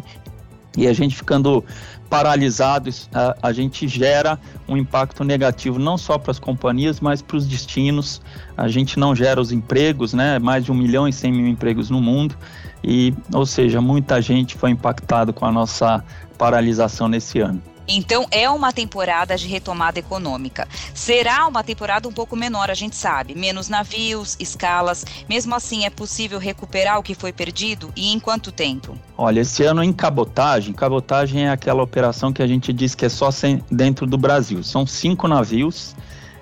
e 0.77 0.88
a 0.88 0.94
gente 0.94 1.15
ficando 1.15 1.63
paralisado, 2.10 2.89
a, 3.13 3.36
a, 3.44 3.51
gente 3.51 3.88
gera 3.88 4.39
um 4.68 4.77
impacto 4.77 5.24
negativo 5.24 5.77
não 5.77 5.98
só 5.98 6.18
para 6.18 6.32
as 6.32 6.39
companhias, 6.39 7.00
mas 7.00 7.22
para 7.22 7.38
os 7.38 7.46
destinos. 7.46 8.22
A 8.58 8.68
gente 8.68 8.98
não 8.98 9.15
gera 9.15 9.39
os 9.39 9.51
empregos, 9.51 10.13
né? 10.13 10.39
Mais 10.39 10.63
de 10.63 10.72
1 10.72 10.75
milhão 10.75 11.08
e 11.08 11.13
100 11.13 11.32
mil 11.32 11.48
empregos 11.48 11.89
no 11.89 12.01
mundo. 12.01 12.36
E, 12.83 13.13
ou 13.33 13.45
seja, 13.45 13.81
muita 13.81 14.21
gente 14.21 14.57
foi 14.57 14.71
impactada 14.71 15.33
com 15.33 15.45
a 15.45 15.51
nossa 15.51 16.03
paralisação 16.38 17.07
nesse 17.07 17.39
ano. 17.39 17.62
Então 17.91 18.27
é 18.29 18.48
uma 18.48 18.71
temporada 18.71 19.36
de 19.36 19.48
retomada 19.48 19.98
econômica. 19.98 20.67
Será 20.93 21.48
uma 21.48 21.63
temporada 21.63 22.07
um 22.07 22.12
pouco 22.12 22.36
menor, 22.36 22.69
a 22.69 22.75
gente 22.75 22.95
sabe, 22.95 23.33
menos 23.33 23.67
navios, 23.67 24.38
escalas. 24.39 25.03
Mesmo 25.27 25.55
assim, 25.55 25.86
é 25.86 25.89
possível 25.89 26.38
recuperar 26.38 27.00
o 27.00 27.03
que 27.03 27.15
foi 27.15 27.33
perdido 27.33 27.91
e 27.95 28.13
em 28.13 28.19
quanto 28.19 28.51
tempo? 28.51 28.95
Olha, 29.17 29.39
esse 29.39 29.63
ano 29.63 29.83
em 29.83 29.91
cabotagem, 29.91 30.71
cabotagem 30.74 31.48
é 31.48 31.50
aquela 31.50 31.81
operação 31.81 32.31
que 32.31 32.43
a 32.43 32.48
gente 32.48 32.71
diz 32.71 32.93
que 32.93 33.05
é 33.05 33.09
só 33.09 33.29
dentro 33.71 34.05
do 34.05 34.17
Brasil. 34.17 34.62
São 34.62 34.86
cinco 34.86 35.27
navios 35.27 35.95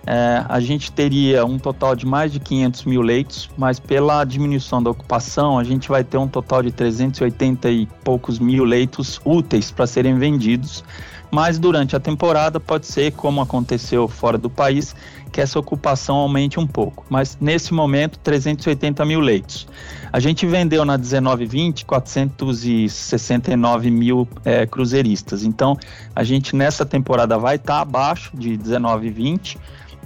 é, 0.07 0.45
a 0.47 0.61
gente 0.61 0.89
teria 0.89 1.45
um 1.45 1.59
total 1.59 1.93
de 1.93 2.05
mais 2.05 2.31
de 2.31 2.39
500 2.39 2.85
mil 2.85 3.01
leitos, 3.01 3.49
mas 3.57 3.77
pela 3.77 4.23
diminuição 4.23 4.81
da 4.81 4.89
ocupação, 4.89 5.59
a 5.59 5.65
gente 5.65 5.89
vai 5.89 6.01
ter 6.01 6.17
um 6.17 6.29
total 6.29 6.63
de 6.63 6.71
380 6.71 7.69
e 7.69 7.85
poucos 8.05 8.39
mil 8.39 8.63
leitos 8.63 9.19
úteis 9.25 9.69
para 9.69 9.85
serem 9.85 10.17
vendidos. 10.17 10.81
Mas 11.29 11.59
durante 11.59 11.93
a 11.93 11.99
temporada 11.99 12.57
pode 12.57 12.85
ser, 12.85 13.11
como 13.11 13.41
aconteceu 13.41 14.07
fora 14.07 14.37
do 14.37 14.49
país, 14.49 14.95
que 15.29 15.41
essa 15.41 15.59
ocupação 15.59 16.15
aumente 16.15 16.57
um 16.57 16.65
pouco. 16.65 17.05
Mas 17.09 17.37
nesse 17.41 17.73
momento, 17.73 18.17
380 18.19 19.03
mil 19.03 19.19
leitos. 19.19 19.67
A 20.13 20.21
gente 20.21 20.45
vendeu 20.45 20.85
na 20.85 20.97
1920 20.97 21.83
469 21.83 23.91
mil 23.91 24.25
é, 24.45 24.65
cruzeiristas. 24.65 25.43
Então, 25.43 25.77
a 26.15 26.23
gente 26.23 26.55
nessa 26.55 26.85
temporada 26.85 27.37
vai 27.37 27.57
estar 27.57 27.73
tá 27.73 27.81
abaixo 27.81 28.31
de 28.37 28.51
1920 28.51 29.57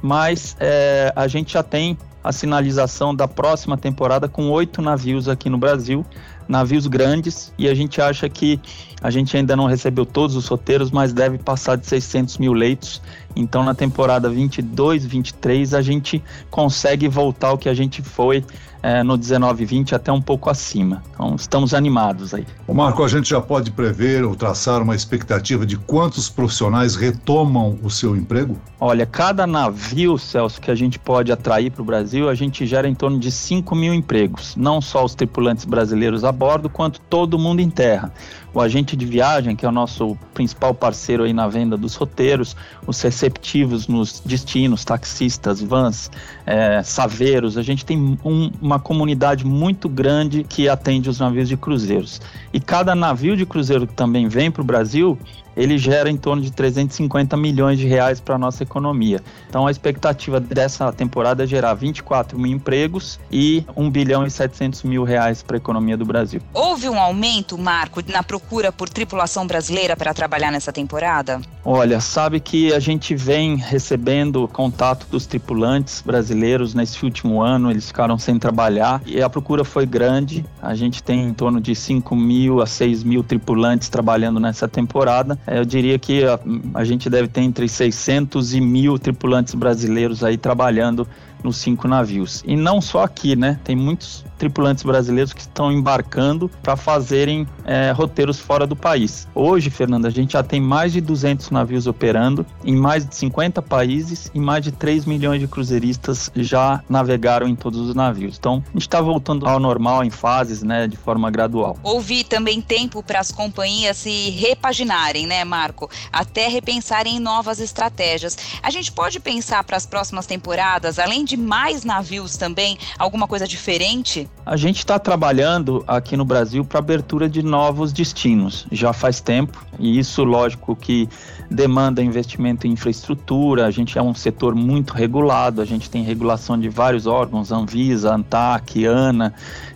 mas 0.01 0.55
é, 0.59 1.11
a 1.15 1.27
gente 1.27 1.53
já 1.53 1.63
tem 1.63 1.97
a 2.23 2.31
sinalização 2.31 3.15
da 3.15 3.27
próxima 3.27 3.77
temporada 3.77 4.27
com 4.27 4.49
oito 4.49 4.81
navios 4.81 5.27
aqui 5.27 5.49
no 5.49 5.57
Brasil, 5.57 6.05
navios 6.47 6.85
grandes, 6.85 7.53
e 7.57 7.67
a 7.67 7.73
gente 7.73 8.01
acha 8.01 8.29
que 8.29 8.59
a 9.01 9.09
gente 9.09 9.35
ainda 9.35 9.55
não 9.55 9.65
recebeu 9.65 10.05
todos 10.05 10.35
os 10.35 10.47
roteiros, 10.47 10.91
mas 10.91 11.13
deve 11.13 11.37
passar 11.37 11.77
de 11.77 11.87
600 11.87 12.37
mil 12.37 12.53
leitos. 12.53 13.01
Então, 13.35 13.63
na 13.63 13.73
temporada 13.73 14.29
22, 14.29 15.05
23, 15.05 15.73
a 15.73 15.81
gente 15.81 16.23
consegue 16.49 17.07
voltar 17.07 17.49
ao 17.49 17.57
que 17.57 17.69
a 17.69 17.73
gente 17.73 18.01
foi 18.01 18.43
é, 18.83 19.03
no 19.03 19.17
19 19.17 19.63
20 19.63 19.95
até 19.95 20.11
um 20.11 20.21
pouco 20.21 20.49
acima. 20.49 21.03
Então 21.13 21.35
estamos 21.35 21.73
animados 21.73 22.33
aí. 22.33 22.45
O 22.67 22.73
Marco, 22.73 23.03
a 23.03 23.07
gente 23.07 23.29
já 23.29 23.39
pode 23.39 23.71
prever 23.71 24.23
ou 24.23 24.35
traçar 24.35 24.81
uma 24.81 24.95
expectativa 24.95 25.65
de 25.65 25.77
quantos 25.77 26.29
profissionais 26.29 26.95
retomam 26.95 27.77
o 27.83 27.89
seu 27.89 28.15
emprego? 28.15 28.57
Olha, 28.79 29.05
cada 29.05 29.45
navio, 29.45 30.17
Celso, 30.17 30.59
que 30.59 30.71
a 30.71 30.75
gente 30.75 30.97
pode 30.97 31.31
atrair 31.31 31.71
para 31.71 31.81
o 31.81 31.85
Brasil, 31.85 32.27
a 32.27 32.35
gente 32.35 32.65
gera 32.65 32.87
em 32.87 32.95
torno 32.95 33.19
de 33.19 33.31
5 33.31 33.75
mil 33.75 33.93
empregos. 33.93 34.55
Não 34.55 34.81
só 34.81 35.05
os 35.05 35.13
tripulantes 35.13 35.65
brasileiros 35.65 36.23
a 36.23 36.31
bordo, 36.31 36.69
quanto 36.69 36.99
todo 37.01 37.37
mundo 37.37 37.59
em 37.59 37.69
terra 37.69 38.11
o 38.53 38.59
agente 38.59 38.95
de 38.95 39.05
viagem, 39.05 39.55
que 39.55 39.65
é 39.65 39.69
o 39.69 39.71
nosso 39.71 40.17
principal 40.33 40.73
parceiro 40.73 41.23
aí 41.23 41.33
na 41.33 41.47
venda 41.47 41.77
dos 41.77 41.95
roteiros, 41.95 42.55
os 42.85 43.01
receptivos 43.01 43.87
nos 43.87 44.19
destinos, 44.19 44.83
taxistas, 44.83 45.61
vans, 45.61 46.11
é, 46.45 46.83
saveiros. 46.83 47.57
A 47.57 47.61
gente 47.61 47.85
tem 47.85 48.17
um, 48.23 48.51
uma 48.61 48.79
comunidade 48.79 49.45
muito 49.45 49.87
grande 49.87 50.43
que 50.43 50.67
atende 50.67 51.09
os 51.09 51.19
navios 51.19 51.47
de 51.47 51.55
cruzeiros. 51.55 52.21
E 52.53 52.59
cada 52.59 52.93
navio 52.93 53.37
de 53.37 53.45
cruzeiro 53.45 53.87
que 53.87 53.93
também 53.93 54.27
vem 54.27 54.51
para 54.51 54.61
o 54.61 54.65
Brasil, 54.65 55.17
ele 55.55 55.77
gera 55.77 56.09
em 56.09 56.17
torno 56.17 56.41
de 56.41 56.51
350 56.51 57.35
milhões 57.37 57.79
de 57.79 57.87
reais 57.87 58.19
para 58.19 58.35
a 58.35 58.37
nossa 58.37 58.63
economia. 58.63 59.21
Então 59.49 59.67
a 59.67 59.71
expectativa 59.71 60.39
dessa 60.39 60.91
temporada 60.91 61.43
é 61.43 61.47
gerar 61.47 61.73
24 61.73 62.37
mil 62.39 62.51
empregos 62.51 63.19
e 63.31 63.65
1 63.75 63.89
bilhão 63.89 64.25
e 64.25 64.31
700 64.31 64.83
mil 64.83 65.03
reais 65.03 65.43
para 65.43 65.55
a 65.55 65.59
economia 65.59 65.97
do 65.97 66.05
Brasil. 66.05 66.41
Houve 66.53 66.89
um 66.89 66.99
aumento, 66.99 67.57
Marco, 67.57 68.01
na 68.07 68.23
procura 68.23 68.71
por 68.71 68.89
tripulação 68.89 69.45
brasileira 69.45 69.95
para 69.95 70.13
trabalhar 70.13 70.51
nessa 70.51 70.71
temporada? 70.71 71.41
Olha, 71.63 71.99
sabe 71.99 72.39
que 72.39 72.73
a 72.73 72.79
gente 72.79 73.15
vem 73.15 73.55
recebendo 73.55 74.47
contato 74.47 75.05
dos 75.09 75.25
tripulantes 75.25 76.01
brasileiros 76.01 76.73
nesse 76.73 77.03
último 77.05 77.41
ano, 77.41 77.69
eles 77.69 77.87
ficaram 77.87 78.17
sem 78.17 78.39
trabalhar 78.39 79.01
e 79.05 79.21
a 79.21 79.29
procura 79.29 79.63
foi 79.63 79.85
grande. 79.85 80.45
A 80.61 80.73
gente 80.73 81.03
tem 81.03 81.23
em 81.27 81.33
torno 81.33 81.61
de 81.61 81.75
5 81.75 82.15
mil 82.15 82.61
a 82.61 82.67
6 82.67 83.03
mil 83.03 83.23
tripulantes 83.23 83.89
trabalhando 83.89 84.39
nessa 84.39 84.67
temporada 84.67 85.39
eu 85.47 85.65
diria 85.65 85.97
que 85.97 86.23
a, 86.23 86.39
a 86.75 86.83
gente 86.83 87.09
deve 87.09 87.27
ter 87.27 87.41
entre 87.41 87.67
600 87.67 88.53
e 88.53 88.61
mil 88.61 88.97
tripulantes 88.99 89.55
brasileiros 89.55 90.23
aí 90.23 90.37
trabalhando 90.37 91.07
nos 91.43 91.57
cinco 91.57 91.87
navios. 91.87 92.43
E 92.45 92.55
não 92.55 92.81
só 92.81 93.03
aqui, 93.03 93.35
né? 93.35 93.59
Tem 93.63 93.75
muitos 93.75 94.23
tripulantes 94.41 94.83
brasileiros 94.83 95.33
que 95.33 95.41
estão 95.41 95.71
embarcando 95.71 96.49
para 96.63 96.75
fazerem 96.75 97.47
é, 97.63 97.91
roteiros 97.91 98.39
fora 98.39 98.65
do 98.65 98.75
país. 98.75 99.27
Hoje, 99.35 99.69
Fernanda, 99.69 100.07
a 100.07 100.11
gente 100.11 100.33
já 100.33 100.41
tem 100.41 100.59
mais 100.59 100.91
de 100.91 100.99
200 100.99 101.51
navios 101.51 101.85
operando 101.85 102.43
em 102.65 102.75
mais 102.75 103.05
de 103.05 103.15
50 103.15 103.61
países 103.61 104.31
e 104.33 104.39
mais 104.39 104.63
de 104.63 104.71
3 104.71 105.05
milhões 105.05 105.39
de 105.39 105.47
cruzeiristas 105.47 106.31
já 106.35 106.83
navegaram 106.89 107.47
em 107.47 107.55
todos 107.55 107.79
os 107.79 107.93
navios. 107.93 108.37
Então, 108.39 108.63
a 108.67 108.73
gente 108.73 108.81
está 108.81 108.99
voltando 108.99 109.47
ao 109.47 109.59
normal 109.59 110.03
em 110.03 110.09
fases, 110.09 110.63
né, 110.63 110.87
de 110.87 110.97
forma 110.97 111.29
gradual. 111.29 111.77
Houve 111.83 112.23
também 112.23 112.61
tempo 112.61 113.03
para 113.03 113.19
as 113.19 113.31
companhias 113.31 113.97
se 113.97 114.31
repaginarem, 114.31 115.27
né, 115.27 115.43
Marco? 115.43 115.87
Até 116.11 116.47
repensarem 116.47 117.17
em 117.17 117.19
novas 117.19 117.59
estratégias. 117.59 118.35
A 118.63 118.71
gente 118.71 118.91
pode 118.91 119.19
pensar 119.19 119.63
para 119.63 119.77
as 119.77 119.85
próximas 119.85 120.25
temporadas, 120.25 120.97
além 120.97 121.23
de 121.23 121.30
mais 121.37 121.83
navios 121.83 122.37
também, 122.37 122.77
alguma 122.97 123.27
coisa 123.27 123.47
diferente? 123.47 124.29
A 124.45 124.55
gente 124.57 124.77
está 124.77 124.97
trabalhando 124.99 125.83
aqui 125.87 126.15
no 126.15 126.25
Brasil 126.25 126.63
para 126.63 126.79
abertura 126.79 127.29
de 127.29 127.43
novos 127.43 127.91
destinos, 127.91 128.65
já 128.71 128.93
faz 128.93 129.19
tempo, 129.19 129.65
e 129.79 129.97
isso, 129.97 130.23
lógico, 130.23 130.75
que 130.75 131.07
demanda 131.49 132.01
investimento 132.01 132.67
em 132.67 132.71
infraestrutura. 132.71 133.65
A 133.65 133.71
gente 133.71 133.97
é 133.97 134.01
um 134.01 134.13
setor 134.13 134.55
muito 134.55 134.93
regulado, 134.93 135.61
a 135.61 135.65
gente 135.65 135.89
tem 135.89 136.03
regulação 136.03 136.59
de 136.59 136.69
vários 136.69 137.07
órgãos, 137.07 137.51
Anvisa, 137.51 138.13
ANTAC, 138.13 138.85
ANA. 138.85 139.33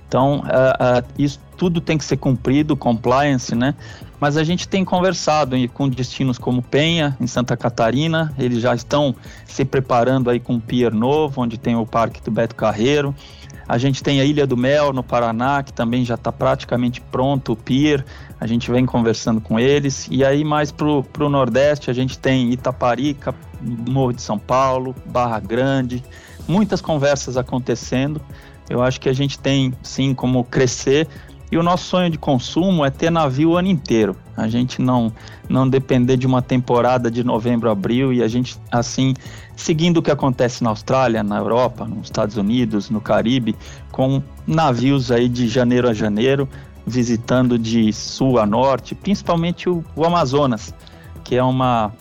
Então, 0.08 0.40
uh, 0.40 0.42
uh, 0.42 1.06
isso 1.18 1.40
tudo 1.58 1.82
tem 1.82 1.98
que 1.98 2.06
ser 2.06 2.18
cumprido, 2.18 2.76
compliance, 2.76 3.56
né? 3.56 3.76
Mas 4.26 4.38
a 4.38 4.44
gente 4.44 4.68
tem 4.68 4.84
conversado 4.84 5.56
com 5.70 5.88
destinos 5.88 6.40
como 6.40 6.60
Penha, 6.60 7.16
em 7.22 7.28
Santa 7.28 7.56
Catarina, 7.56 8.34
eles 8.40 8.60
já 8.60 8.74
estão 8.74 9.16
se 9.46 9.64
preparando 9.64 10.32
aí 10.32 10.40
com 10.40 10.54
um 10.54 10.60
pier 10.60 10.92
novo, 10.92 11.44
onde 11.44 11.60
tem 11.60 11.76
o 11.76 11.86
Parque 11.86 12.20
do 12.24 12.32
Beto 12.32 12.56
Carreiro. 12.56 13.14
A 13.68 13.78
gente 13.78 14.02
tem 14.02 14.20
a 14.20 14.26
Ilha 14.26 14.48
do 14.48 14.58
Mel, 14.58 14.92
no 14.92 15.04
Paraná, 15.04 15.62
que 15.62 15.72
também 15.72 16.04
já 16.04 16.16
está 16.16 16.32
praticamente 16.32 17.00
pronto 17.02 17.52
o 17.52 17.56
pier. 17.56 18.04
A 18.40 18.48
gente 18.48 18.72
vem 18.72 18.84
conversando 18.84 19.40
com 19.40 19.60
eles. 19.60 20.08
E 20.10 20.26
aí, 20.26 20.44
mais 20.44 20.72
para 20.72 20.88
o 20.88 21.30
Nordeste, 21.30 21.92
a 21.92 21.94
gente 21.94 22.18
tem 22.18 22.52
Itaparica, 22.52 23.32
Morro 23.62 24.12
de 24.12 24.24
São 24.24 24.40
Paulo, 24.40 24.96
Barra 25.06 25.40
Grande. 25.40 26.04
Muitas 26.48 26.82
conversas 26.82 27.38
acontecendo. 27.38 28.20
Eu 28.68 28.82
acho 28.82 29.00
que 29.00 29.08
a 29.08 29.14
gente 29.14 29.38
tem, 29.38 29.72
sim, 29.84 30.16
como 30.16 30.44
crescer. 30.44 31.08
E 31.56 31.58
o 31.58 31.64
nosso 31.64 31.86
sonho 31.86 32.10
de 32.10 32.18
consumo 32.18 32.84
é 32.84 32.90
ter 32.90 33.10
navio 33.10 33.52
o 33.52 33.56
ano 33.56 33.70
inteiro. 33.70 34.14
A 34.36 34.46
gente 34.46 34.82
não, 34.82 35.10
não 35.48 35.70
depender 35.70 36.18
de 36.18 36.28
uma 36.28 36.42
temporada 36.42 37.10
de 37.10 37.24
novembro, 37.24 37.72
abril 37.72 38.12
e 38.12 38.22
a 38.22 38.28
gente, 38.28 38.60
assim, 38.70 39.14
seguindo 39.56 40.00
o 40.00 40.02
que 40.02 40.12
acontece 40.12 40.62
na 40.62 40.72
Austrália, 40.72 41.24
na 41.24 41.38
Europa, 41.38 41.86
nos 41.86 42.08
Estados 42.08 42.36
Unidos, 42.36 42.90
no 42.90 43.00
Caribe, 43.00 43.56
com 43.90 44.22
navios 44.46 45.14
aí 45.14 45.30
de 45.30 45.48
janeiro 45.48 45.88
a 45.88 45.94
janeiro, 45.94 46.46
visitando 46.86 47.58
de 47.58 47.94
sul 47.94 48.38
a 48.38 48.46
norte, 48.46 48.94
principalmente 48.94 49.70
o, 49.70 49.82
o 49.96 50.04
Amazonas, 50.04 50.74
que 51.24 51.38
é, 51.38 51.44
uma, 51.44 51.94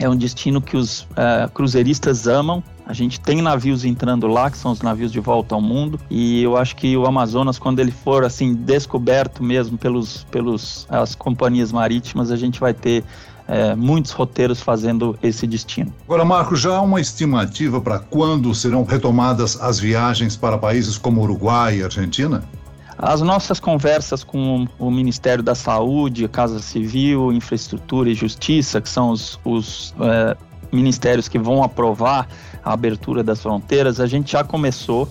é 0.00 0.08
um 0.08 0.16
destino 0.16 0.58
que 0.62 0.74
os 0.74 1.02
uh, 1.02 1.50
cruzeiristas 1.52 2.26
amam. 2.26 2.64
A 2.92 2.94
gente 2.94 3.18
tem 3.18 3.40
navios 3.40 3.86
entrando 3.86 4.26
lá, 4.26 4.50
que 4.50 4.58
são 4.58 4.70
os 4.70 4.82
navios 4.82 5.10
de 5.10 5.18
volta 5.18 5.54
ao 5.54 5.62
mundo, 5.62 5.98
e 6.10 6.42
eu 6.42 6.58
acho 6.58 6.76
que 6.76 6.94
o 6.94 7.06
Amazonas, 7.06 7.58
quando 7.58 7.78
ele 7.78 7.90
for 7.90 8.22
assim 8.22 8.52
descoberto 8.52 9.42
mesmo 9.42 9.78
pelos, 9.78 10.24
pelos 10.24 10.86
as 10.90 11.14
companhias 11.14 11.72
marítimas, 11.72 12.30
a 12.30 12.36
gente 12.36 12.60
vai 12.60 12.74
ter 12.74 13.02
é, 13.48 13.74
muitos 13.74 14.12
roteiros 14.12 14.60
fazendo 14.60 15.18
esse 15.22 15.46
destino. 15.46 15.90
Agora, 16.04 16.22
Marco, 16.22 16.54
já 16.54 16.76
há 16.76 16.82
uma 16.82 17.00
estimativa 17.00 17.80
para 17.80 17.98
quando 17.98 18.54
serão 18.54 18.84
retomadas 18.84 19.58
as 19.58 19.80
viagens 19.80 20.36
para 20.36 20.58
países 20.58 20.98
como 20.98 21.22
Uruguai 21.22 21.78
e 21.78 21.84
Argentina? 21.84 22.44
As 22.98 23.22
nossas 23.22 23.58
conversas 23.58 24.22
com 24.22 24.68
o 24.78 24.90
Ministério 24.90 25.42
da 25.42 25.54
Saúde, 25.54 26.28
Casa 26.28 26.60
Civil, 26.60 27.32
Infraestrutura 27.32 28.10
e 28.10 28.14
Justiça, 28.14 28.82
que 28.82 28.88
são 28.90 29.12
os, 29.12 29.40
os 29.46 29.94
é, 29.98 30.36
ministérios 30.72 31.28
que 31.28 31.38
vão 31.38 31.62
aprovar 31.62 32.26
a 32.64 32.72
abertura 32.72 33.22
das 33.22 33.40
fronteiras, 33.42 34.00
a 34.00 34.06
gente 34.06 34.32
já 34.32 34.42
começou. 34.42 35.08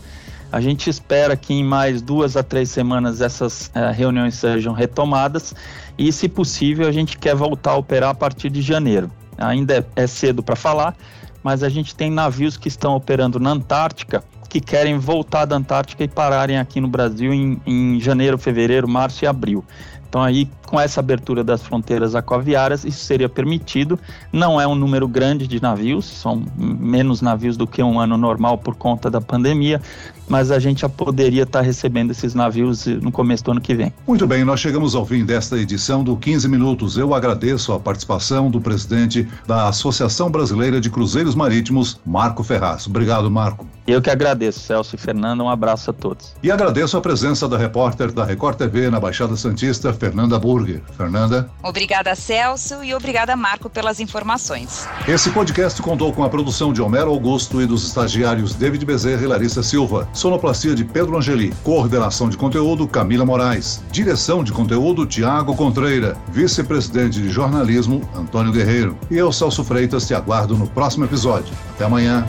A 0.52 0.60
gente 0.60 0.90
espera 0.90 1.38
que 1.38 1.54
em 1.54 1.64
mais 1.64 2.02
duas 2.02 2.36
a 2.36 2.44
três 2.44 2.70
semanas 2.70 3.22
essas 3.22 3.72
é, 3.74 3.90
reuniões 3.92 4.36
sejam 4.36 4.74
retomadas 4.74 5.56
e, 5.98 6.12
se 6.12 6.28
possível, 6.28 6.88
a 6.88 6.92
gente 6.92 7.18
quer 7.18 7.36
voltar 7.36 7.72
a 7.72 7.78
operar 7.78 8.10
a 8.10 8.14
partir 8.14 8.50
de 8.50 8.62
janeiro. 8.62 9.10
Ainda 9.38 9.88
é 9.96 10.08
cedo 10.08 10.44
para 10.44 10.58
falar, 10.58 10.94
mas 11.42 11.64
a 11.64 11.70
gente 11.70 11.96
tem 11.96 12.12
navios 12.12 12.58
que 12.58 12.68
estão 12.68 12.96
operando 12.96 13.40
na 13.40 13.52
Antártica 13.52 14.22
que 14.52 14.60
querem 14.60 14.98
voltar 14.98 15.46
da 15.46 15.56
Antártica 15.56 16.04
e 16.04 16.10
pararem 16.10 16.60
aqui 16.60 16.82
no 16.82 16.88
Brasil 16.90 17.34
em, 17.34 17.62
em 17.66 18.02
janeiro, 18.02 18.38
fevereiro, 18.38 18.86
março 18.86 19.24
e 19.24 19.28
abril. 19.28 19.64
Então 20.12 20.22
aí, 20.22 20.46
com 20.68 20.78
essa 20.78 21.00
abertura 21.00 21.42
das 21.42 21.64
fronteiras 21.64 22.16
aquaviárias, 22.16 22.84
isso 22.84 23.06
seria 23.06 23.30
permitido. 23.30 23.98
Não 24.30 24.60
é 24.60 24.68
um 24.68 24.76
número 24.76 25.08
grande 25.08 25.48
de 25.48 25.62
navios, 25.62 26.04
são 26.04 26.44
menos 26.58 27.22
navios 27.22 27.56
do 27.56 27.66
que 27.66 27.82
um 27.82 27.98
ano 27.98 28.18
normal 28.18 28.58
por 28.58 28.76
conta 28.76 29.10
da 29.10 29.22
pandemia, 29.22 29.82
mas 30.28 30.52
a 30.52 30.60
gente 30.60 30.82
já 30.82 30.90
poderia 30.90 31.44
estar 31.44 31.62
recebendo 31.62 32.12
esses 32.12 32.34
navios 32.34 32.86
no 32.86 33.10
começo 33.10 33.44
do 33.46 33.52
ano 33.52 33.62
que 33.62 33.74
vem. 33.74 33.94
Muito 34.06 34.28
bem, 34.28 34.44
nós 34.44 34.60
chegamos 34.60 34.96
ao 34.96 35.06
fim 35.06 35.24
desta 35.24 35.58
edição 35.58 36.04
do 36.04 36.18
15 36.18 36.48
Minutos. 36.50 36.98
Eu 36.98 37.14
agradeço 37.14 37.72
a 37.72 37.80
participação 37.80 38.52
do 38.52 38.60
presidente 38.60 39.26
da 39.48 39.70
Associação 39.70 40.30
Brasileira 40.30 40.82
de 40.82 40.90
Cruzeiros 40.90 41.36
Marítimos, 41.36 42.02
Marco 42.06 42.44
Ferraz. 42.44 42.86
Obrigado, 42.86 43.32
Marco. 43.32 43.66
Eu 43.88 44.02
que 44.02 44.10
agradeço, 44.10 44.60
Celso 44.60 44.96
e 44.96 44.98
Fernanda. 44.98 45.44
Um 45.44 45.50
abraço 45.50 45.90
a 45.90 45.94
todos. 45.94 46.34
E 46.42 46.52
agradeço 46.52 46.96
a 46.96 47.02
presença 47.02 47.48
da 47.48 47.58
repórter 47.58 48.12
da 48.12 48.24
Record 48.24 48.58
TV 48.58 48.90
na 48.90 49.00
Baixada 49.00 49.36
Santista, 49.36 49.92
Fernanda 50.02 50.40
Burger. 50.40 50.82
Fernanda. 50.98 51.48
Obrigada, 51.62 52.16
Celso, 52.16 52.84
e 52.84 52.92
obrigada, 52.96 53.36
Marco, 53.36 53.70
pelas 53.70 54.00
informações. 54.00 54.88
Esse 55.08 55.30
podcast 55.30 55.80
contou 55.80 56.12
com 56.12 56.24
a 56.24 56.30
produção 56.30 56.74
de 56.74 56.82
Homero 56.82 57.12
Augusto 57.12 57.62
e 57.62 57.68
dos 57.68 57.86
estagiários 57.86 58.56
David 58.56 58.84
Bezerra 58.84 59.22
e 59.22 59.28
Larissa 59.28 59.62
Silva. 59.62 60.10
Sonoplastia 60.12 60.74
de 60.74 60.84
Pedro 60.84 61.20
Angeli. 61.20 61.54
Coordenação 61.64 62.30
de 62.30 62.36
conteúdo 62.36 62.88
Camila 62.88 63.24
Moraes. 63.24 63.84
Direção 63.92 64.44
de 64.44 64.52
conteúdo 64.52 65.06
Tiago 65.06 65.56
Contreira. 65.56 66.18
Vice-presidente 66.30 67.22
de 67.22 67.30
jornalismo 67.30 68.02
Antônio 68.16 68.52
Guerreiro. 68.52 68.98
E 69.12 69.16
eu, 69.16 69.32
Celso 69.32 69.64
Freitas, 69.64 70.08
te 70.08 70.16
aguardo 70.16 70.58
no 70.58 70.66
próximo 70.66 71.06
episódio. 71.06 71.54
Até 71.76 71.86
amanhã. 71.86 72.26